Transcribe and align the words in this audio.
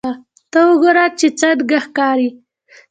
ته 0.51 0.59
وګوره 0.69 1.05
چې 1.19 1.27
څنګه 1.39 1.77
ښکاري 1.85 2.29